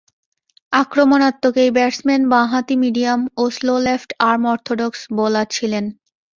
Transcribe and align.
আক্রমণাত্মক 0.73 1.55
এই 1.63 1.71
ব্যাটসম্যান 1.77 2.21
বাঁহাতি 2.33 2.75
মিডিয়াম 2.83 3.21
ও 3.37 3.53
slow 3.55 3.75
left 3.85 4.09
arm 4.29 4.43
orthodox 4.53 4.99
bowler 5.17 5.47
ছিলেন। 5.55 5.85